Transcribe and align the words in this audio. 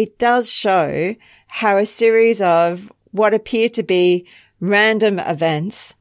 it 0.00 0.18
does 0.18 0.50
show 0.50 1.14
how 1.46 1.76
a 1.76 1.84
series 1.84 2.40
of 2.40 2.90
what 3.10 3.34
appear 3.34 3.68
to 3.68 3.82
be 3.82 4.26
random 4.58 5.18
events 5.18 5.94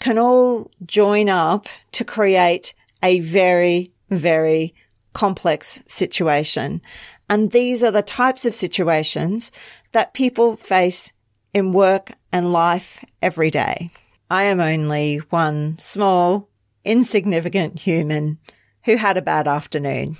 can 0.00 0.16
all 0.16 0.70
join 0.86 1.28
up 1.28 1.66
to 1.92 2.02
create 2.02 2.72
a 3.02 3.20
very, 3.20 3.92
very 4.08 4.74
complex 5.12 5.82
situation. 5.86 6.80
And 7.28 7.50
these 7.50 7.84
are 7.84 7.90
the 7.90 8.00
types 8.00 8.46
of 8.46 8.54
situations 8.54 9.52
that 9.92 10.14
people 10.14 10.56
face 10.56 11.12
in 11.52 11.74
work 11.74 12.12
and 12.32 12.54
life 12.54 13.04
every 13.20 13.50
day. 13.50 13.90
I 14.30 14.44
am 14.44 14.60
only 14.60 15.18
one 15.28 15.76
small, 15.78 16.48
insignificant 16.86 17.80
human 17.80 18.38
who 18.86 18.96
had 18.96 19.18
a 19.18 19.22
bad 19.22 19.46
afternoon. 19.46 20.16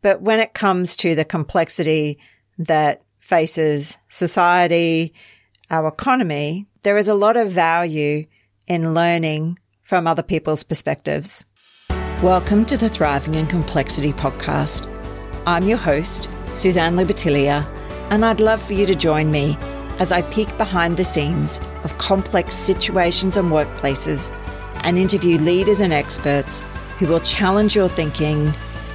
But 0.00 0.22
when 0.22 0.40
it 0.40 0.54
comes 0.54 0.96
to 0.96 1.14
the 1.14 1.26
complexity 1.26 2.18
that 2.60 3.02
faces 3.20 3.96
society, 4.10 5.14
our 5.70 5.88
economy, 5.88 6.66
there 6.82 6.98
is 6.98 7.08
a 7.08 7.14
lot 7.14 7.38
of 7.38 7.50
value 7.50 8.26
in 8.66 8.92
learning 8.92 9.58
from 9.80 10.06
other 10.06 10.22
people's 10.22 10.62
perspectives. 10.62 11.46
Welcome 12.22 12.66
to 12.66 12.76
the 12.76 12.90
Thriving 12.90 13.34
in 13.34 13.46
Complexity 13.46 14.12
podcast. 14.12 14.86
I'm 15.46 15.66
your 15.66 15.78
host, 15.78 16.28
Susanne 16.54 16.96
Libertilia, 16.96 17.64
and 18.10 18.26
I'd 18.26 18.40
love 18.40 18.62
for 18.62 18.74
you 18.74 18.84
to 18.84 18.94
join 18.94 19.30
me 19.30 19.56
as 19.98 20.12
I 20.12 20.20
peek 20.22 20.54
behind 20.58 20.98
the 20.98 21.04
scenes 21.04 21.62
of 21.82 21.96
complex 21.96 22.54
situations 22.54 23.38
and 23.38 23.50
workplaces 23.50 24.36
and 24.84 24.98
interview 24.98 25.38
leaders 25.38 25.80
and 25.80 25.94
experts 25.94 26.60
who 26.98 27.06
will 27.06 27.20
challenge 27.20 27.74
your 27.74 27.88
thinking, 27.88 28.52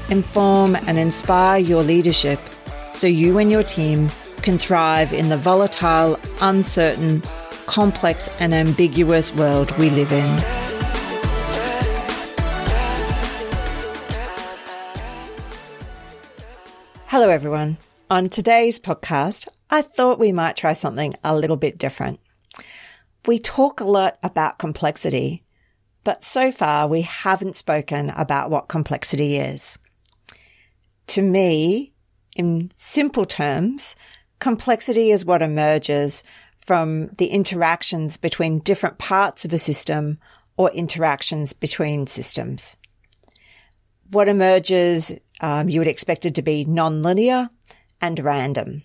inform 0.09 0.75
and 0.75 0.99
inspire 0.99 1.57
your 1.59 1.81
leadership 1.81 2.39
so 2.95 3.07
you 3.07 3.37
and 3.39 3.51
your 3.51 3.61
team 3.63 4.09
can 4.41 4.57
thrive 4.57 5.11
in 5.11 5.27
the 5.27 5.35
volatile, 5.35 6.17
uncertain, 6.39 7.21
complex, 7.65 8.29
and 8.39 8.53
ambiguous 8.53 9.33
world 9.33 9.69
we 9.77 9.89
live 9.89 10.11
in. 10.13 10.43
Hello, 17.07 17.29
everyone. 17.29 17.77
On 18.09 18.29
today's 18.29 18.79
podcast, 18.79 19.47
I 19.69 19.81
thought 19.81 20.19
we 20.19 20.31
might 20.31 20.55
try 20.55 20.73
something 20.73 21.15
a 21.23 21.35
little 21.35 21.57
bit 21.57 21.77
different. 21.77 22.19
We 23.25 23.39
talk 23.39 23.81
a 23.81 23.85
lot 23.85 24.17
about 24.23 24.57
complexity, 24.57 25.43
but 26.05 26.23
so 26.23 26.49
far 26.49 26.87
we 26.87 27.01
haven't 27.01 27.57
spoken 27.57 28.11
about 28.11 28.49
what 28.49 28.69
complexity 28.69 29.37
is. 29.37 29.77
To 31.07 31.21
me, 31.21 31.93
in 32.35 32.71
simple 32.75 33.25
terms, 33.25 33.95
complexity 34.39 35.09
is 35.11 35.25
what 35.25 35.41
emerges 35.41 36.23
from 36.57 37.07
the 37.17 37.27
interactions 37.27 38.17
between 38.17 38.59
different 38.59 38.97
parts 38.97 39.45
of 39.45 39.53
a 39.53 39.57
system 39.57 40.19
or 40.57 40.71
interactions 40.71 41.53
between 41.53 42.07
systems. 42.07 42.75
What 44.11 44.27
emerges, 44.27 45.13
um, 45.41 45.69
you 45.69 45.79
would 45.79 45.87
expect 45.87 46.25
it 46.25 46.35
to 46.35 46.41
be 46.41 46.65
nonlinear 46.65 47.49
and 48.01 48.19
random. 48.19 48.83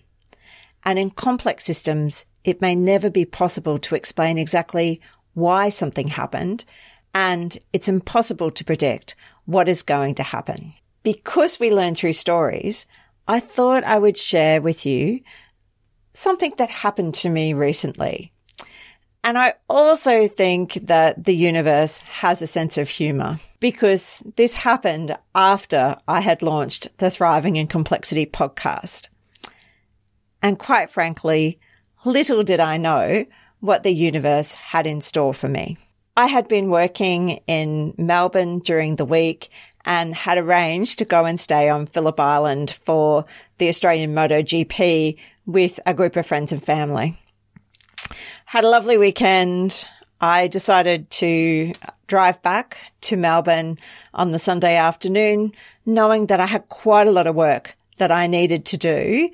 And 0.83 0.97
in 0.97 1.11
complex 1.11 1.63
systems, 1.63 2.25
it 2.43 2.61
may 2.61 2.75
never 2.75 3.09
be 3.09 3.25
possible 3.25 3.77
to 3.79 3.95
explain 3.95 4.37
exactly 4.37 4.99
why 5.33 5.69
something 5.69 6.07
happened, 6.07 6.65
and 7.13 7.57
it's 7.71 7.87
impossible 7.87 8.51
to 8.51 8.65
predict 8.65 9.15
what 9.45 9.69
is 9.69 9.83
going 9.83 10.15
to 10.15 10.23
happen. 10.23 10.73
Because 11.03 11.59
we 11.59 11.71
learn 11.71 11.95
through 11.95 12.13
stories, 12.13 12.85
I 13.27 13.39
thought 13.39 13.83
I 13.83 13.97
would 13.97 14.17
share 14.17 14.61
with 14.61 14.85
you 14.85 15.21
something 16.13 16.53
that 16.57 16.69
happened 16.69 17.13
to 17.15 17.29
me 17.29 17.53
recently. 17.53 18.33
And 19.23 19.37
I 19.37 19.53
also 19.69 20.27
think 20.27 20.73
that 20.83 21.23
the 21.25 21.35
universe 21.35 21.99
has 21.99 22.41
a 22.41 22.47
sense 22.47 22.77
of 22.77 22.89
humor 22.89 23.39
because 23.59 24.23
this 24.35 24.55
happened 24.55 25.15
after 25.35 25.97
I 26.07 26.21
had 26.21 26.41
launched 26.41 26.89
the 26.97 27.11
Thriving 27.11 27.55
in 27.55 27.67
Complexity 27.67 28.25
podcast. 28.25 29.09
And 30.41 30.57
quite 30.57 30.89
frankly, 30.89 31.59
little 32.03 32.41
did 32.41 32.59
I 32.59 32.77
know 32.77 33.25
what 33.59 33.83
the 33.83 33.93
universe 33.93 34.55
had 34.55 34.87
in 34.87 35.01
store 35.01 35.35
for 35.35 35.47
me. 35.47 35.77
I 36.17 36.25
had 36.27 36.47
been 36.47 36.69
working 36.69 37.39
in 37.47 37.93
Melbourne 37.97 38.59
during 38.59 38.95
the 38.95 39.05
week 39.05 39.49
and 39.85 40.13
had 40.13 40.37
arranged 40.37 40.99
to 40.99 41.05
go 41.05 41.25
and 41.25 41.39
stay 41.39 41.69
on 41.69 41.87
Phillip 41.87 42.19
Island 42.19 42.77
for 42.83 43.25
the 43.57 43.67
Australian 43.67 44.13
MotoGP 44.13 45.17
with 45.45 45.79
a 45.85 45.93
group 45.93 46.15
of 46.15 46.25
friends 46.25 46.51
and 46.51 46.63
family. 46.63 47.19
Had 48.45 48.63
a 48.63 48.69
lovely 48.69 48.97
weekend. 48.97 49.87
I 50.19 50.47
decided 50.47 51.09
to 51.11 51.73
drive 52.07 52.41
back 52.41 52.77
to 53.01 53.17
Melbourne 53.17 53.79
on 54.13 54.31
the 54.31 54.39
Sunday 54.39 54.75
afternoon, 54.75 55.53
knowing 55.85 56.27
that 56.27 56.39
I 56.39 56.45
had 56.45 56.67
quite 56.69 57.07
a 57.07 57.11
lot 57.11 57.27
of 57.27 57.35
work 57.35 57.75
that 57.97 58.11
I 58.11 58.27
needed 58.27 58.65
to 58.65 58.77
do 58.77 59.29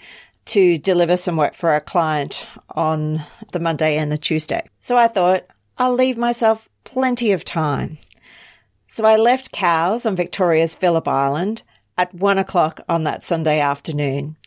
to 0.46 0.78
deliver 0.78 1.18
some 1.18 1.36
work 1.36 1.56
for 1.56 1.76
a 1.76 1.82
client 1.82 2.46
on 2.70 3.22
the 3.52 3.60
Monday 3.60 3.98
and 3.98 4.12
the 4.12 4.18
Tuesday. 4.18 4.66
So 4.80 4.96
I 4.96 5.08
thought 5.08 5.46
I'll 5.78 5.94
leave 5.94 6.18
myself 6.18 6.70
plenty 6.84 7.32
of 7.32 7.44
time. 7.44 7.98
So 8.88 9.06
I 9.06 9.18
left 9.18 9.52
Cowes 9.52 10.06
on 10.06 10.16
Victoria's 10.16 10.76
Phillip 10.76 11.08
Island 11.08 11.64
at 11.98 12.14
one 12.14 12.38
o'clock 12.38 12.80
on 12.88 13.04
that 13.04 13.24
Sunday 13.24 13.60
afternoon. 13.60 14.38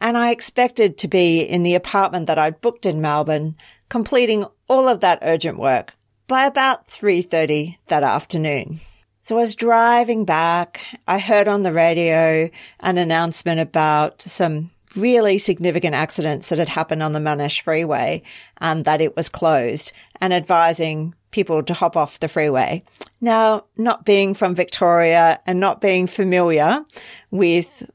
And 0.00 0.16
I 0.16 0.30
expected 0.30 0.96
to 0.98 1.08
be 1.08 1.40
in 1.40 1.62
the 1.62 1.74
apartment 1.74 2.26
that 2.26 2.38
I'd 2.38 2.60
booked 2.60 2.86
in 2.86 3.00
Melbourne, 3.00 3.54
completing 3.88 4.46
all 4.68 4.88
of 4.88 5.00
that 5.00 5.18
urgent 5.22 5.58
work 5.58 5.92
by 6.26 6.46
about 6.46 6.88
3.30 6.88 7.76
that 7.88 8.02
afternoon. 8.02 8.80
So 9.20 9.36
I 9.36 9.40
was 9.40 9.54
driving 9.54 10.24
back. 10.24 10.80
I 11.06 11.18
heard 11.18 11.46
on 11.46 11.62
the 11.62 11.72
radio 11.72 12.50
an 12.80 12.98
announcement 12.98 13.60
about 13.60 14.20
some 14.22 14.70
really 14.96 15.38
significant 15.38 15.94
accidents 15.94 16.48
that 16.48 16.58
had 16.58 16.70
happened 16.70 17.02
on 17.02 17.12
the 17.12 17.20
Monash 17.20 17.60
Freeway 17.60 18.22
and 18.58 18.84
that 18.84 19.00
it 19.00 19.14
was 19.14 19.28
closed 19.28 19.92
and 20.20 20.32
advising 20.32 21.14
people 21.32 21.62
to 21.62 21.74
hop 21.74 21.96
off 21.96 22.20
the 22.20 22.28
freeway. 22.28 22.84
Now, 23.20 23.64
not 23.76 24.04
being 24.04 24.34
from 24.34 24.54
Victoria 24.54 25.40
and 25.46 25.58
not 25.58 25.80
being 25.80 26.06
familiar 26.06 26.84
with 27.30 27.90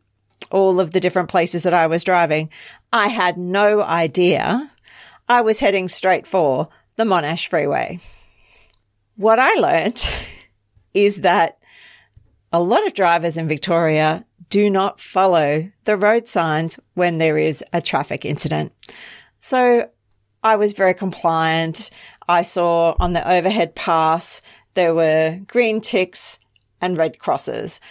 all 0.52 0.80
of 0.80 0.92
the 0.92 1.00
different 1.00 1.30
places 1.30 1.64
that 1.64 1.74
I 1.74 1.88
was 1.88 2.04
driving, 2.04 2.50
I 2.92 3.08
had 3.08 3.38
no 3.38 3.82
idea 3.82 4.72
I 5.30 5.42
was 5.42 5.60
heading 5.60 5.88
straight 5.88 6.26
for 6.26 6.70
the 6.96 7.04
Monash 7.04 7.48
Freeway. 7.48 8.00
What 9.16 9.40
I 9.40 9.54
learnt 9.56 10.08
is 10.94 11.22
that 11.22 11.58
a 12.52 12.62
lot 12.62 12.86
of 12.86 12.94
drivers 12.94 13.38
in 13.38 13.48
Victoria 13.48 14.26
do 14.50 14.70
not 14.70 15.02
follow 15.02 15.70
the 15.84 15.98
road 15.98 16.28
signs 16.28 16.80
when 16.94 17.18
there 17.18 17.38
is 17.38 17.64
a 17.74 17.82
traffic 17.82 18.24
incident. 18.24 18.72
So 19.40 19.90
I 20.44 20.56
was 20.56 20.72
very 20.72 20.94
compliant. 20.94 21.90
I 22.28 22.42
saw 22.42 22.96
on 23.00 23.14
the 23.14 23.30
overhead 23.30 23.76
pass 23.76 24.42
there 24.74 24.94
were 24.94 25.40
green 25.48 25.82
ticks 25.82 26.40
and 26.82 26.98
red 26.98 27.20
crosses. 27.20 27.82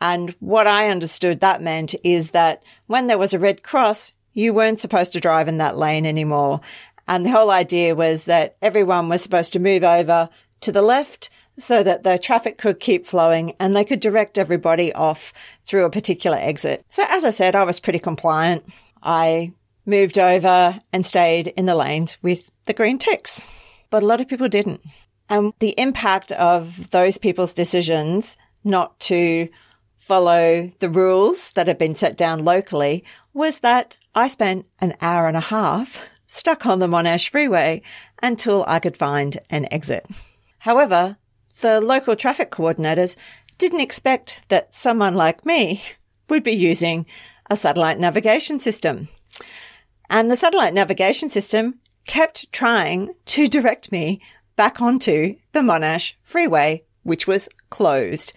And 0.00 0.30
what 0.40 0.66
I 0.66 0.88
understood 0.88 1.40
that 1.40 1.62
meant 1.62 1.94
is 2.02 2.30
that 2.30 2.62
when 2.86 3.06
there 3.06 3.18
was 3.18 3.32
a 3.32 3.38
red 3.38 3.62
cross, 3.62 4.12
you 4.32 4.52
weren't 4.52 4.80
supposed 4.80 5.12
to 5.12 5.20
drive 5.20 5.46
in 5.46 5.58
that 5.58 5.78
lane 5.78 6.06
anymore. 6.06 6.60
And 7.06 7.24
the 7.24 7.30
whole 7.30 7.50
idea 7.50 7.94
was 7.94 8.24
that 8.24 8.56
everyone 8.60 9.08
was 9.08 9.22
supposed 9.22 9.52
to 9.52 9.60
move 9.60 9.84
over 9.84 10.28
to 10.62 10.72
the 10.72 10.82
left 10.82 11.30
so 11.58 11.82
that 11.82 12.02
the 12.02 12.18
traffic 12.18 12.58
could 12.58 12.80
keep 12.80 13.06
flowing 13.06 13.54
and 13.60 13.76
they 13.76 13.84
could 13.84 14.00
direct 14.00 14.38
everybody 14.38 14.92
off 14.92 15.32
through 15.64 15.84
a 15.84 15.90
particular 15.90 16.38
exit. 16.38 16.84
So 16.88 17.04
as 17.08 17.24
I 17.24 17.30
said, 17.30 17.54
I 17.54 17.64
was 17.64 17.78
pretty 17.78 17.98
compliant. 17.98 18.64
I 19.02 19.52
moved 19.84 20.18
over 20.18 20.80
and 20.92 21.04
stayed 21.04 21.48
in 21.48 21.66
the 21.66 21.76
lanes 21.76 22.16
with 22.22 22.44
the 22.64 22.72
green 22.72 22.98
ticks, 22.98 23.44
but 23.92 24.02
a 24.02 24.06
lot 24.06 24.22
of 24.22 24.26
people 24.26 24.48
didn't. 24.48 24.80
And 25.28 25.52
the 25.58 25.78
impact 25.78 26.32
of 26.32 26.90
those 26.90 27.18
people's 27.18 27.52
decisions 27.52 28.38
not 28.64 28.98
to 29.00 29.48
follow 29.98 30.72
the 30.78 30.88
rules 30.88 31.52
that 31.52 31.66
had 31.66 31.78
been 31.78 31.94
set 31.94 32.16
down 32.16 32.42
locally 32.44 33.04
was 33.34 33.60
that 33.60 33.98
I 34.14 34.28
spent 34.28 34.66
an 34.80 34.96
hour 35.02 35.28
and 35.28 35.36
a 35.36 35.40
half 35.40 36.08
stuck 36.26 36.64
on 36.64 36.78
the 36.78 36.86
Monash 36.86 37.28
freeway 37.28 37.82
until 38.22 38.64
I 38.66 38.78
could 38.78 38.96
find 38.96 39.38
an 39.50 39.68
exit. 39.70 40.06
However, 40.60 41.18
the 41.60 41.80
local 41.80 42.16
traffic 42.16 42.50
coordinators 42.50 43.14
didn't 43.58 43.80
expect 43.80 44.40
that 44.48 44.72
someone 44.72 45.14
like 45.14 45.44
me 45.44 45.82
would 46.30 46.42
be 46.42 46.52
using 46.52 47.04
a 47.50 47.56
satellite 47.56 48.00
navigation 48.00 48.58
system. 48.58 49.08
And 50.08 50.30
the 50.30 50.36
satellite 50.36 50.72
navigation 50.72 51.28
system 51.28 51.80
kept 52.06 52.50
trying 52.52 53.14
to 53.26 53.48
direct 53.48 53.92
me 53.92 54.20
back 54.56 54.80
onto 54.80 55.36
the 55.52 55.60
Monash 55.60 56.14
freeway, 56.22 56.84
which 57.02 57.26
was 57.26 57.48
closed. 57.70 58.32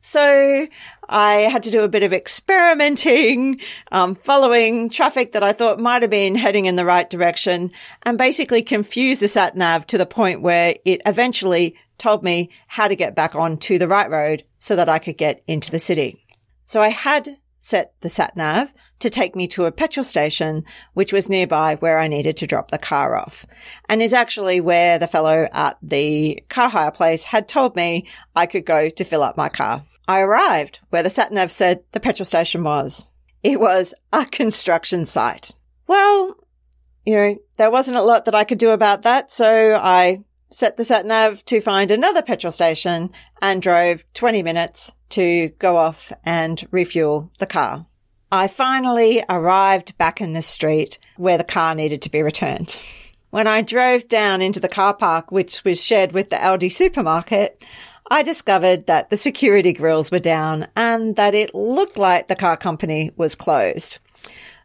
So 0.00 0.68
I 1.08 1.32
had 1.32 1.64
to 1.64 1.70
do 1.70 1.80
a 1.80 1.88
bit 1.88 2.04
of 2.04 2.12
experimenting, 2.12 3.60
um, 3.90 4.14
following 4.14 4.88
traffic 4.88 5.32
that 5.32 5.42
I 5.42 5.52
thought 5.52 5.80
might 5.80 6.02
have 6.02 6.10
been 6.12 6.36
heading 6.36 6.66
in 6.66 6.76
the 6.76 6.84
right 6.84 7.10
direction 7.10 7.72
and 8.04 8.16
basically 8.16 8.62
confuse 8.62 9.18
the 9.18 9.26
sat 9.26 9.56
nav 9.56 9.84
to 9.88 9.98
the 9.98 10.06
point 10.06 10.42
where 10.42 10.76
it 10.84 11.02
eventually 11.04 11.74
told 11.98 12.22
me 12.22 12.50
how 12.68 12.86
to 12.86 12.94
get 12.94 13.16
back 13.16 13.34
onto 13.34 13.78
the 13.78 13.88
right 13.88 14.08
road 14.08 14.44
so 14.58 14.76
that 14.76 14.88
I 14.88 15.00
could 15.00 15.16
get 15.16 15.42
into 15.48 15.72
the 15.72 15.78
city. 15.80 16.24
So 16.64 16.80
I 16.80 16.90
had 16.90 17.38
set 17.66 17.94
the 18.00 18.08
sat 18.08 18.36
nav 18.36 18.72
to 19.00 19.10
take 19.10 19.34
me 19.34 19.48
to 19.48 19.64
a 19.64 19.72
petrol 19.72 20.04
station, 20.04 20.64
which 20.94 21.12
was 21.12 21.28
nearby 21.28 21.74
where 21.74 21.98
I 21.98 22.06
needed 22.06 22.36
to 22.36 22.46
drop 22.46 22.70
the 22.70 22.78
car 22.78 23.16
off 23.16 23.44
and 23.88 24.00
is 24.00 24.12
actually 24.12 24.60
where 24.60 25.00
the 25.00 25.08
fellow 25.08 25.48
at 25.52 25.76
the 25.82 26.44
car 26.48 26.68
hire 26.68 26.92
place 26.92 27.24
had 27.24 27.48
told 27.48 27.74
me 27.74 28.06
I 28.36 28.46
could 28.46 28.64
go 28.64 28.88
to 28.88 29.04
fill 29.04 29.24
up 29.24 29.36
my 29.36 29.48
car. 29.48 29.84
I 30.06 30.20
arrived 30.20 30.80
where 30.90 31.02
the 31.02 31.10
sat 31.10 31.32
nav 31.32 31.50
said 31.50 31.82
the 31.90 31.98
petrol 31.98 32.24
station 32.24 32.62
was. 32.62 33.06
It 33.42 33.58
was 33.58 33.94
a 34.12 34.26
construction 34.26 35.04
site. 35.04 35.54
Well, 35.88 36.36
you 37.04 37.14
know, 37.14 37.36
there 37.56 37.70
wasn't 37.70 37.96
a 37.96 38.02
lot 38.02 38.26
that 38.26 38.34
I 38.34 38.44
could 38.44 38.58
do 38.58 38.70
about 38.70 39.02
that, 39.02 39.32
so 39.32 39.74
I 39.74 40.22
set 40.50 40.76
the 40.76 40.84
sat 40.84 41.06
nav 41.06 41.44
to 41.46 41.60
find 41.60 41.90
another 41.90 42.22
petrol 42.22 42.50
station 42.50 43.10
and 43.42 43.62
drove 43.62 44.04
20 44.14 44.42
minutes 44.42 44.92
to 45.10 45.48
go 45.58 45.76
off 45.76 46.12
and 46.24 46.66
refuel 46.70 47.30
the 47.38 47.46
car. 47.46 47.86
I 48.30 48.48
finally 48.48 49.22
arrived 49.28 49.96
back 49.98 50.20
in 50.20 50.32
the 50.32 50.42
street 50.42 50.98
where 51.16 51.38
the 51.38 51.44
car 51.44 51.74
needed 51.74 52.02
to 52.02 52.10
be 52.10 52.22
returned. 52.22 52.78
When 53.30 53.46
I 53.46 53.60
drove 53.60 54.08
down 54.08 54.42
into 54.42 54.60
the 54.60 54.68
car 54.68 54.94
park, 54.94 55.30
which 55.30 55.64
was 55.64 55.82
shared 55.82 56.12
with 56.12 56.30
the 56.30 56.36
Aldi 56.36 56.72
supermarket, 56.72 57.62
I 58.10 58.22
discovered 58.22 58.86
that 58.86 59.10
the 59.10 59.16
security 59.16 59.72
grills 59.72 60.10
were 60.10 60.18
down 60.18 60.68
and 60.76 61.16
that 61.16 61.34
it 61.34 61.54
looked 61.54 61.96
like 61.96 62.28
the 62.28 62.36
car 62.36 62.56
company 62.56 63.10
was 63.16 63.34
closed. 63.34 63.98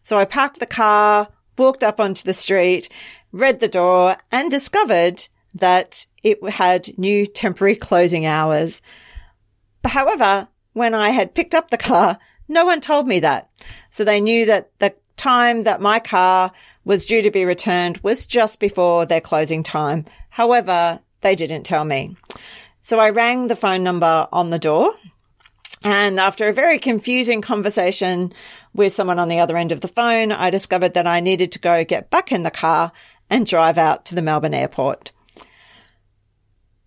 So 0.02 0.18
I 0.18 0.26
parked 0.26 0.60
the 0.60 0.66
car, 0.66 1.28
walked 1.58 1.84
up 1.84 2.00
onto 2.00 2.24
the 2.24 2.34
street, 2.34 2.90
read 3.32 3.60
the 3.60 3.68
door 3.68 4.18
and 4.32 4.50
discovered 4.50 5.28
that 5.56 6.06
it 6.24 6.44
had 6.50 6.98
new 6.98 7.26
temporary 7.26 7.76
closing 7.76 8.26
hours. 8.26 8.82
However, 9.84 10.48
when 10.74 10.94
I 10.94 11.10
had 11.10 11.36
picked 11.36 11.56
up 11.56 11.70
the 11.70 11.78
car, 11.78 12.20
no 12.48 12.66
one 12.66 12.82
told 12.82 13.08
me 13.08 13.20
that. 13.20 13.50
So 13.90 14.04
they 14.04 14.22
knew 14.22 14.46
that 14.46 14.72
the 14.80 14.94
time 15.18 15.64
that 15.64 15.82
my 15.82 16.00
car 16.00 16.52
was 16.84 17.06
due 17.06 17.22
to 17.22 17.32
be 17.32 17.46
returned 17.46 17.98
was 18.00 18.26
just 18.26 18.60
before 18.60 19.06
their 19.06 19.22
closing 19.22 19.64
time. 19.64 20.06
However, 20.30 21.00
they 21.22 21.36
didn't 21.36 21.64
tell 21.64 21.86
me. 21.86 22.18
So 22.82 23.00
I 23.00 23.10
rang 23.10 23.48
the 23.48 23.56
phone 23.56 23.84
number 23.84 24.28
on 24.32 24.50
the 24.50 24.60
door. 24.60 24.94
And 25.84 26.20
after 26.20 26.48
a 26.48 26.54
very 26.54 26.78
confusing 26.78 27.42
conversation 27.42 28.34
with 28.74 28.94
someone 28.94 29.20
on 29.20 29.30
the 29.30 29.40
other 29.40 29.58
end 29.58 29.72
of 29.72 29.82
the 29.82 29.88
phone, 29.88 30.32
I 30.32 30.50
discovered 30.50 30.94
that 30.94 31.08
I 31.08 31.20
needed 31.20 31.52
to 31.54 31.60
go 31.60 31.84
get 31.84 32.10
back 32.10 32.32
in 32.32 32.44
the 32.44 32.52
car 32.52 32.92
and 33.30 33.46
drive 33.46 33.78
out 33.78 34.06
to 34.06 34.16
the 34.16 34.22
Melbourne 34.22 34.54
airport. 34.54 35.12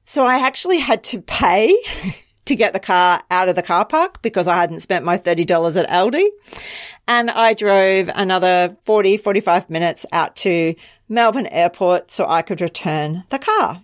So 0.05 0.27
I 0.27 0.37
actually 0.37 0.79
had 0.79 1.03
to 1.05 1.21
pay 1.21 1.77
to 2.45 2.55
get 2.55 2.73
the 2.73 2.81
car 2.81 3.23
out 3.31 3.49
of 3.49 3.57
the 3.57 3.63
car 3.63 3.85
park 3.85 4.21
because 4.23 4.47
I 4.47 4.57
hadn't 4.57 4.81
spent 4.81 5.05
my 5.05 5.17
$30 5.17 5.83
at 5.83 5.89
Aldi. 5.89 6.29
And 7.07 7.31
I 7.31 7.55
drove 7.55 8.11
another 8.15 8.77
40, 8.85 9.17
45 9.17 9.71
minutes 9.71 10.07
out 10.13 10.37
to 10.37 10.75
Melbourne 11.09 11.47
airport 11.49 12.11
so 12.11 12.27
I 12.27 12.43
could 12.43 12.61
return 12.61 13.25
the 13.31 13.39
car. 13.39 13.83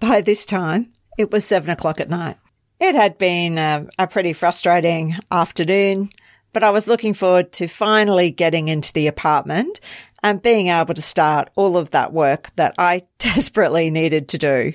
By 0.00 0.20
this 0.20 0.44
time, 0.44 0.92
it 1.16 1.30
was 1.30 1.44
seven 1.44 1.70
o'clock 1.70 2.00
at 2.00 2.10
night. 2.10 2.36
It 2.78 2.94
had 2.94 3.18
been 3.18 3.56
a, 3.56 3.86
a 3.98 4.06
pretty 4.06 4.32
frustrating 4.34 5.16
afternoon, 5.30 6.10
but 6.52 6.62
I 6.62 6.70
was 6.70 6.86
looking 6.86 7.14
forward 7.14 7.52
to 7.52 7.66
finally 7.66 8.30
getting 8.30 8.68
into 8.68 8.92
the 8.92 9.06
apartment 9.06 9.80
and 10.22 10.42
being 10.42 10.68
able 10.68 10.94
to 10.94 11.02
start 11.02 11.48
all 11.54 11.76
of 11.76 11.92
that 11.92 12.12
work 12.12 12.50
that 12.56 12.74
I 12.78 13.02
desperately 13.18 13.90
needed 13.90 14.28
to 14.30 14.38
do. 14.38 14.72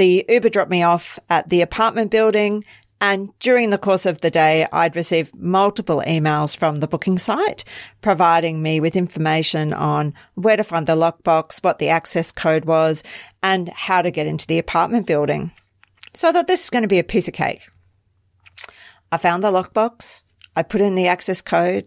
The 0.00 0.24
Uber 0.30 0.48
dropped 0.48 0.70
me 0.70 0.82
off 0.82 1.18
at 1.28 1.50
the 1.50 1.60
apartment 1.60 2.10
building 2.10 2.64
and 3.02 3.38
during 3.38 3.68
the 3.68 3.76
course 3.76 4.06
of 4.06 4.22
the 4.22 4.30
day, 4.30 4.66
I'd 4.72 4.96
received 4.96 5.34
multiple 5.34 6.02
emails 6.06 6.56
from 6.56 6.76
the 6.76 6.88
booking 6.88 7.18
site 7.18 7.64
providing 8.00 8.62
me 8.62 8.80
with 8.80 8.96
information 8.96 9.74
on 9.74 10.14
where 10.36 10.56
to 10.56 10.64
find 10.64 10.86
the 10.86 10.96
lockbox, 10.96 11.62
what 11.62 11.78
the 11.78 11.90
access 11.90 12.32
code 12.32 12.64
was, 12.64 13.02
and 13.42 13.68
how 13.68 14.00
to 14.00 14.10
get 14.10 14.26
into 14.26 14.46
the 14.46 14.56
apartment 14.56 15.06
building. 15.06 15.50
So 16.14 16.30
I 16.30 16.32
thought 16.32 16.46
this 16.46 16.64
is 16.64 16.70
going 16.70 16.80
to 16.80 16.88
be 16.88 16.98
a 16.98 17.04
piece 17.04 17.28
of 17.28 17.34
cake. 17.34 17.68
I 19.12 19.18
found 19.18 19.44
the 19.44 19.52
lockbox. 19.52 20.22
I 20.56 20.62
put 20.62 20.80
in 20.80 20.94
the 20.94 21.08
access 21.08 21.42
code. 21.42 21.86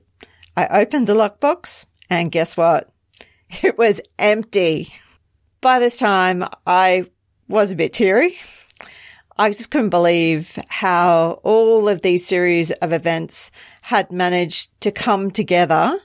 I 0.55 0.67
opened 0.67 1.07
the 1.07 1.15
lockbox 1.15 1.85
and 2.11 2.31
guess 2.31 2.55
what? 2.55 2.91
It 3.63 3.75
was 3.75 4.01
empty. 4.19 4.93
By 5.61 5.79
this 5.79 5.97
time, 5.97 6.43
I 6.67 7.07
was 7.47 7.71
a 7.71 7.75
bit 7.75 7.93
teary. 7.93 8.37
I 9.37 9.49
just 9.49 9.71
couldn't 9.71 9.89
believe 9.89 10.59
how 10.67 11.39
all 11.43 11.87
of 11.87 12.01
these 12.01 12.25
series 12.25 12.71
of 12.71 12.93
events 12.93 13.51
had 13.81 14.11
managed 14.11 14.69
to 14.81 14.91
come 14.91 15.31
together 15.31 15.99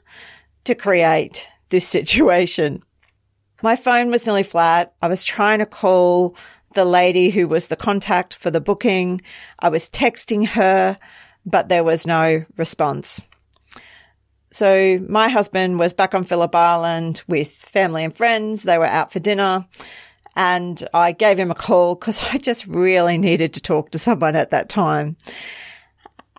to 0.64 0.75
create 0.75 1.50
this 1.69 1.87
situation. 1.87 2.82
My 3.62 3.76
phone 3.76 4.11
was 4.11 4.25
nearly 4.25 4.44
flat. 4.44 4.94
I 5.02 5.08
was 5.08 5.25
trying 5.25 5.58
to 5.58 5.67
call 5.67 6.37
the 6.75 6.85
lady 6.85 7.31
who 7.31 7.49
was 7.49 7.69
the 7.69 7.76
contact 7.76 8.35
for 8.35 8.50
the 8.50 8.61
booking. 8.61 9.20
I 9.58 9.69
was 9.69 9.90
texting 9.90 10.49
her, 10.49 10.99
but 11.44 11.69
there 11.69 11.85
was 11.85 12.06
no 12.06 12.44
response. 12.56 13.20
So 14.50 14.99
my 15.06 15.29
husband 15.29 15.79
was 15.79 15.93
back 15.93 16.14
on 16.14 16.25
Phillip 16.25 16.55
Island 16.55 17.23
with 17.29 17.49
family 17.49 18.05
and 18.05 18.17
friends. 18.17 18.62
They 18.62 18.79
were 18.79 18.87
out 18.87 19.12
for 19.12 19.19
dinner. 19.19 19.67
And 20.38 20.88
I 20.94 21.11
gave 21.11 21.37
him 21.37 21.50
a 21.50 21.55
call 21.56 21.96
because 21.96 22.23
I 22.32 22.38
just 22.38 22.64
really 22.69 23.19
needed 23.19 23.52
to 23.55 23.61
talk 23.61 23.90
to 23.90 23.99
someone 23.99 24.37
at 24.37 24.50
that 24.50 24.69
time. 24.69 25.17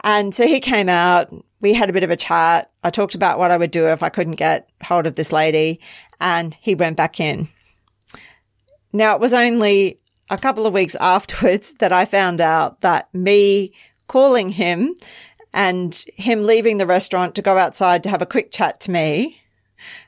And 0.05 0.33
so 0.33 0.47
he 0.47 0.61
came 0.61 0.87
out. 0.87 1.35
We 1.59 1.73
had 1.73 1.89
a 1.89 1.93
bit 1.93 2.05
of 2.05 2.09
a 2.09 2.15
chat. 2.15 2.71
I 2.81 2.91
talked 2.91 3.13
about 3.13 3.37
what 3.37 3.51
I 3.51 3.57
would 3.57 3.71
do 3.71 3.87
if 3.87 4.01
I 4.01 4.07
couldn't 4.07 4.37
get 4.37 4.69
hold 4.81 5.05
of 5.05 5.15
this 5.15 5.33
lady 5.33 5.81
and 6.21 6.55
he 6.61 6.75
went 6.75 6.95
back 6.95 7.19
in. 7.19 7.49
Now 8.93 9.13
it 9.15 9.19
was 9.19 9.33
only 9.33 9.99
a 10.29 10.37
couple 10.37 10.65
of 10.65 10.73
weeks 10.73 10.95
afterwards 11.01 11.73
that 11.79 11.91
I 11.91 12.05
found 12.05 12.39
out 12.39 12.79
that 12.79 13.13
me 13.13 13.73
calling 14.07 14.53
him 14.53 14.95
and 15.53 16.05
him 16.15 16.45
leaving 16.45 16.77
the 16.77 16.87
restaurant 16.87 17.35
to 17.35 17.41
go 17.41 17.57
outside 17.57 18.03
to 18.03 18.09
have 18.09 18.21
a 18.21 18.25
quick 18.25 18.49
chat 18.49 18.79
to 18.81 18.91
me 18.91 19.41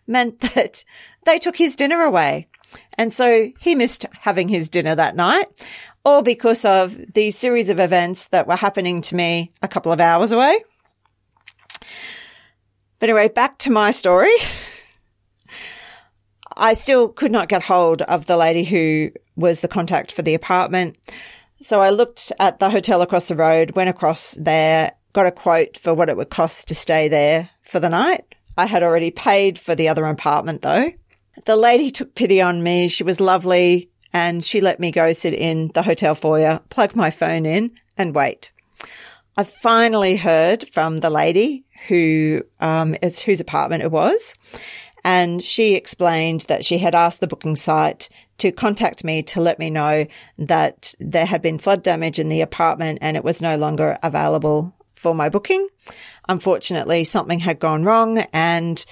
meant 0.07 0.39
that 0.55 0.85
they 1.25 1.37
took 1.37 1.57
his 1.57 1.75
dinner 1.75 2.03
away. 2.03 2.47
And 2.93 3.13
so 3.13 3.51
he 3.59 3.75
missed 3.75 4.05
having 4.21 4.47
his 4.47 4.69
dinner 4.69 4.95
that 4.95 5.15
night, 5.15 5.47
all 6.05 6.21
because 6.21 6.65
of 6.65 6.97
the 7.13 7.31
series 7.31 7.69
of 7.69 7.79
events 7.79 8.27
that 8.29 8.47
were 8.47 8.55
happening 8.55 9.01
to 9.01 9.15
me 9.15 9.51
a 9.61 9.67
couple 9.67 9.91
of 9.91 9.99
hours 9.99 10.31
away. 10.31 10.63
But 12.99 13.09
anyway, 13.09 13.29
back 13.29 13.57
to 13.59 13.71
my 13.71 13.91
story. 13.91 14.33
I 16.55 16.73
still 16.73 17.07
could 17.07 17.31
not 17.31 17.49
get 17.49 17.63
hold 17.63 18.03
of 18.03 18.25
the 18.25 18.37
lady 18.37 18.63
who 18.63 19.11
was 19.35 19.61
the 19.61 19.67
contact 19.67 20.11
for 20.11 20.21
the 20.21 20.35
apartment. 20.35 20.97
So 21.61 21.81
I 21.81 21.89
looked 21.89 22.31
at 22.39 22.59
the 22.59 22.69
hotel 22.69 23.01
across 23.01 23.27
the 23.27 23.35
road, 23.35 23.71
went 23.71 23.89
across 23.89 24.37
there, 24.39 24.93
got 25.13 25.27
a 25.27 25.31
quote 25.31 25.77
for 25.77 25.93
what 25.93 26.09
it 26.09 26.17
would 26.17 26.29
cost 26.29 26.67
to 26.67 26.75
stay 26.75 27.07
there 27.07 27.49
for 27.61 27.79
the 27.79 27.89
night. 27.89 28.25
I 28.57 28.65
had 28.65 28.83
already 28.83 29.11
paid 29.11 29.57
for 29.57 29.75
the 29.75 29.87
other 29.87 30.05
apartment 30.05 30.61
though. 30.61 30.91
The 31.45 31.55
lady 31.55 31.91
took 31.91 32.15
pity 32.15 32.41
on 32.41 32.63
me. 32.63 32.87
She 32.87 33.03
was 33.03 33.19
lovely 33.19 33.89
and 34.13 34.43
she 34.43 34.61
let 34.61 34.79
me 34.79 34.91
go 34.91 35.13
sit 35.13 35.33
in 35.33 35.71
the 35.73 35.83
hotel 35.83 36.15
foyer, 36.15 36.59
plug 36.69 36.95
my 36.95 37.09
phone 37.09 37.45
in 37.45 37.71
and 37.97 38.13
wait. 38.13 38.51
I 39.37 39.43
finally 39.43 40.17
heard 40.17 40.67
from 40.67 40.97
the 40.97 41.09
lady 41.09 41.65
who, 41.87 42.43
um, 42.59 42.95
is 43.01 43.19
whose 43.19 43.39
apartment 43.39 43.83
it 43.83 43.91
was. 43.91 44.35
And 45.03 45.41
she 45.41 45.73
explained 45.73 46.41
that 46.41 46.63
she 46.63 46.77
had 46.77 46.93
asked 46.93 47.21
the 47.21 47.27
booking 47.27 47.55
site 47.55 48.09
to 48.37 48.51
contact 48.51 49.03
me 49.03 49.23
to 49.23 49.41
let 49.41 49.57
me 49.57 49.69
know 49.69 50.05
that 50.37 50.93
there 50.99 51.25
had 51.25 51.41
been 51.41 51.57
flood 51.57 51.81
damage 51.81 52.19
in 52.19 52.29
the 52.29 52.41
apartment 52.41 52.99
and 53.01 53.17
it 53.17 53.23
was 53.23 53.41
no 53.41 53.55
longer 53.55 53.97
available 54.03 54.75
for 54.95 55.15
my 55.15 55.29
booking. 55.29 55.67
Unfortunately, 56.29 57.03
something 57.03 57.39
had 57.39 57.59
gone 57.59 57.83
wrong 57.83 58.19
and 58.31 58.85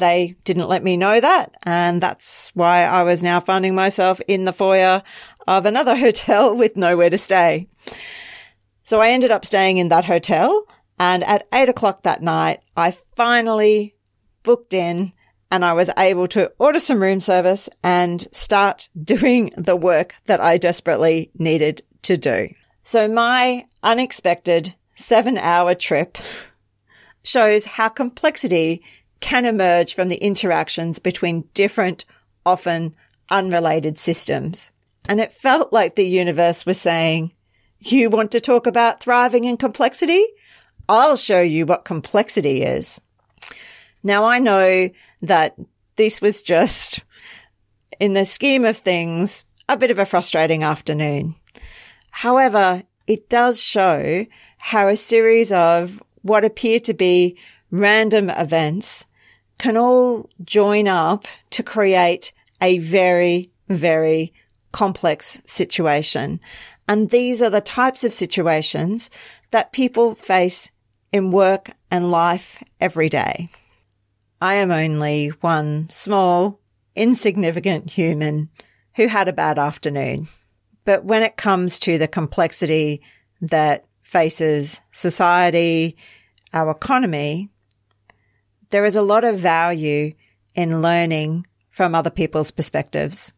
they 0.00 0.36
didn't 0.44 0.68
let 0.68 0.82
me 0.82 0.96
know 0.96 1.20
that. 1.20 1.56
And 1.62 2.00
that's 2.00 2.50
why 2.54 2.84
I 2.84 3.04
was 3.04 3.22
now 3.22 3.38
finding 3.38 3.74
myself 3.74 4.20
in 4.26 4.44
the 4.44 4.52
foyer 4.52 5.02
of 5.46 5.66
another 5.66 5.94
hotel 6.04 6.56
with 6.56 6.76
nowhere 6.76 7.10
to 7.10 7.18
stay. 7.18 7.68
So 8.82 9.00
I 9.00 9.10
ended 9.10 9.30
up 9.30 9.44
staying 9.44 9.78
in 9.78 9.88
that 9.88 10.04
hotel. 10.04 10.64
And 10.98 11.24
at 11.24 11.46
eight 11.54 11.68
o'clock 11.68 12.02
that 12.02 12.22
night, 12.22 12.60
I 12.76 12.96
finally 13.16 13.94
booked 14.42 14.74
in 14.74 15.12
and 15.50 15.64
I 15.64 15.72
was 15.72 15.90
able 15.96 16.26
to 16.28 16.52
order 16.58 16.78
some 16.78 17.00
room 17.00 17.20
service 17.20 17.68
and 17.82 18.26
start 18.32 18.88
doing 19.02 19.52
the 19.56 19.76
work 19.76 20.14
that 20.26 20.40
I 20.40 20.56
desperately 20.56 21.30
needed 21.38 21.82
to 22.02 22.16
do. 22.16 22.48
So 22.82 23.08
my 23.08 23.66
unexpected 23.82 24.74
seven 24.94 25.38
hour 25.38 25.74
trip 25.74 26.18
shows 27.22 27.64
how 27.64 27.88
complexity 27.88 28.82
can 29.20 29.44
emerge 29.44 29.94
from 29.94 30.08
the 30.08 30.16
interactions 30.16 30.98
between 30.98 31.48
different, 31.54 32.04
often 32.44 32.94
unrelated 33.30 33.98
systems. 33.98 34.72
And 35.08 35.20
it 35.20 35.32
felt 35.32 35.72
like 35.72 35.94
the 35.94 36.06
universe 36.06 36.66
was 36.66 36.80
saying, 36.80 37.32
you 37.78 38.10
want 38.10 38.32
to 38.32 38.40
talk 38.40 38.66
about 38.66 39.00
thriving 39.00 39.44
in 39.44 39.56
complexity? 39.56 40.24
I'll 40.88 41.16
show 41.16 41.40
you 41.40 41.66
what 41.66 41.84
complexity 41.84 42.62
is. 42.62 43.00
Now 44.02 44.24
I 44.24 44.38
know 44.38 44.90
that 45.22 45.56
this 45.96 46.20
was 46.20 46.42
just, 46.42 47.04
in 47.98 48.14
the 48.14 48.24
scheme 48.24 48.64
of 48.64 48.76
things, 48.76 49.44
a 49.68 49.76
bit 49.76 49.90
of 49.90 49.98
a 49.98 50.06
frustrating 50.06 50.62
afternoon. 50.62 51.36
However, 52.10 52.82
it 53.06 53.28
does 53.28 53.62
show 53.62 54.26
how 54.58 54.88
a 54.88 54.96
series 54.96 55.52
of 55.52 56.02
what 56.22 56.44
appear 56.44 56.80
to 56.80 56.94
be 56.94 57.38
random 57.70 58.30
events 58.30 59.06
can 59.60 59.76
all 59.76 60.30
join 60.42 60.88
up 60.88 61.26
to 61.50 61.62
create 61.62 62.32
a 62.62 62.78
very, 62.78 63.50
very 63.68 64.32
complex 64.72 65.38
situation. 65.44 66.40
And 66.88 67.10
these 67.10 67.42
are 67.42 67.50
the 67.50 67.60
types 67.60 68.02
of 68.02 68.14
situations 68.14 69.10
that 69.50 69.72
people 69.72 70.14
face 70.14 70.70
in 71.12 71.30
work 71.30 71.72
and 71.90 72.10
life 72.10 72.62
every 72.80 73.10
day. 73.10 73.50
I 74.40 74.54
am 74.54 74.70
only 74.70 75.28
one 75.42 75.90
small, 75.90 76.58
insignificant 76.96 77.90
human 77.90 78.48
who 78.94 79.08
had 79.08 79.28
a 79.28 79.32
bad 79.32 79.58
afternoon. 79.58 80.28
But 80.86 81.04
when 81.04 81.22
it 81.22 81.36
comes 81.36 81.78
to 81.80 81.98
the 81.98 82.08
complexity 82.08 83.02
that 83.42 83.84
faces 84.00 84.80
society, 84.90 85.98
our 86.54 86.70
economy, 86.70 87.50
there 88.70 88.84
is 88.84 88.96
a 88.96 89.02
lot 89.02 89.24
of 89.24 89.38
value 89.38 90.12
in 90.54 90.82
learning 90.82 91.46
from 91.68 91.94
other 91.94 92.10
people's 92.10 92.50
perspectives. 92.50 93.32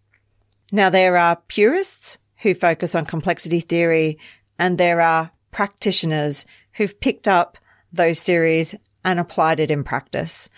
Now, 0.70 0.88
there 0.88 1.16
are 1.16 1.36
purists 1.48 2.18
who 2.38 2.54
focus 2.54 2.94
on 2.94 3.06
complexity 3.06 3.60
theory, 3.60 4.18
and 4.58 4.78
there 4.78 5.00
are 5.00 5.30
practitioners 5.50 6.46
who've 6.72 6.98
picked 7.00 7.28
up 7.28 7.58
those 7.92 8.20
theories 8.20 8.74
and 9.04 9.20
applied 9.20 9.60
it 9.60 9.70
in 9.70 9.84
practice. 9.84 10.48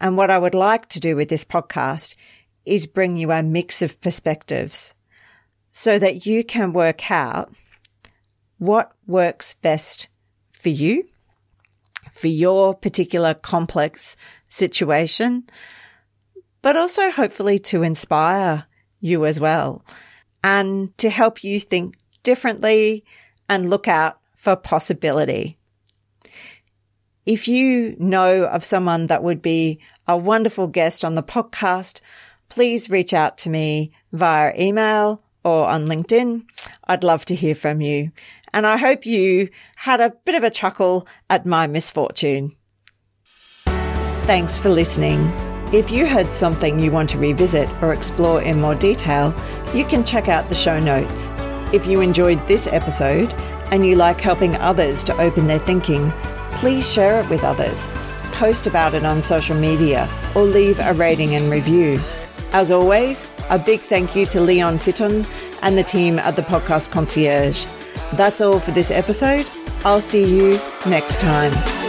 And 0.00 0.16
what 0.16 0.30
I 0.30 0.38
would 0.38 0.54
like 0.54 0.88
to 0.90 1.00
do 1.00 1.14
with 1.14 1.28
this 1.28 1.44
podcast 1.44 2.14
is 2.64 2.86
bring 2.86 3.16
you 3.16 3.30
a 3.30 3.42
mix 3.42 3.82
of 3.82 4.00
perspectives 4.00 4.94
so 5.70 5.98
that 5.98 6.26
you 6.26 6.44
can 6.44 6.72
work 6.72 7.10
out 7.10 7.52
what 8.58 8.92
works 9.06 9.54
best 9.62 10.08
for 10.52 10.68
you, 10.68 11.08
for 12.22 12.28
your 12.28 12.72
particular 12.72 13.34
complex 13.34 14.16
situation, 14.48 15.42
but 16.62 16.76
also 16.76 17.10
hopefully 17.10 17.58
to 17.58 17.82
inspire 17.82 18.64
you 19.00 19.26
as 19.26 19.40
well 19.40 19.84
and 20.44 20.96
to 20.98 21.10
help 21.10 21.42
you 21.42 21.58
think 21.58 21.96
differently 22.22 23.04
and 23.48 23.68
look 23.68 23.88
out 23.88 24.20
for 24.36 24.54
possibility. 24.54 25.58
If 27.26 27.48
you 27.48 27.96
know 27.98 28.44
of 28.44 28.64
someone 28.64 29.08
that 29.08 29.24
would 29.24 29.42
be 29.42 29.80
a 30.06 30.16
wonderful 30.16 30.68
guest 30.68 31.04
on 31.04 31.16
the 31.16 31.24
podcast, 31.24 32.00
please 32.48 32.88
reach 32.88 33.12
out 33.12 33.36
to 33.38 33.50
me 33.50 33.90
via 34.12 34.52
email 34.56 35.24
or 35.44 35.66
on 35.66 35.88
LinkedIn. 35.88 36.44
I'd 36.84 37.02
love 37.02 37.24
to 37.24 37.34
hear 37.34 37.56
from 37.56 37.80
you. 37.80 38.12
And 38.52 38.66
I 38.66 38.76
hope 38.76 39.06
you 39.06 39.48
had 39.76 40.00
a 40.00 40.12
bit 40.24 40.34
of 40.34 40.44
a 40.44 40.50
chuckle 40.50 41.06
at 41.30 41.46
my 41.46 41.66
misfortune. 41.66 42.56
Thanks 44.26 44.58
for 44.58 44.68
listening. 44.68 45.32
If 45.72 45.90
you 45.90 46.06
heard 46.06 46.32
something 46.32 46.78
you 46.78 46.92
want 46.92 47.08
to 47.10 47.18
revisit 47.18 47.68
or 47.82 47.92
explore 47.92 48.42
in 48.42 48.60
more 48.60 48.74
detail, 48.74 49.34
you 49.74 49.86
can 49.86 50.04
check 50.04 50.28
out 50.28 50.48
the 50.48 50.54
show 50.54 50.78
notes. 50.78 51.32
If 51.72 51.86
you 51.86 52.02
enjoyed 52.02 52.46
this 52.46 52.66
episode 52.66 53.32
and 53.72 53.86
you 53.86 53.96
like 53.96 54.20
helping 54.20 54.54
others 54.56 55.02
to 55.04 55.18
open 55.18 55.46
their 55.46 55.58
thinking, 55.58 56.10
please 56.52 56.90
share 56.90 57.22
it 57.22 57.30
with 57.30 57.42
others, 57.42 57.88
post 58.32 58.66
about 58.66 58.92
it 58.92 59.06
on 59.06 59.22
social 59.22 59.56
media, 59.56 60.10
or 60.34 60.42
leave 60.42 60.78
a 60.78 60.92
rating 60.92 61.34
and 61.34 61.50
review. 61.50 61.98
As 62.52 62.70
always, 62.70 63.24
a 63.48 63.58
big 63.58 63.80
thank 63.80 64.14
you 64.14 64.26
to 64.26 64.40
Leon 64.42 64.78
Fitton 64.78 65.24
and 65.62 65.78
the 65.78 65.82
team 65.82 66.18
at 66.18 66.36
the 66.36 66.42
Podcast 66.42 66.90
Concierge. 66.90 67.66
That's 68.12 68.40
all 68.40 68.60
for 68.60 68.70
this 68.70 68.90
episode. 68.90 69.46
I'll 69.84 70.00
see 70.00 70.24
you 70.24 70.60
next 70.86 71.20
time. 71.20 71.81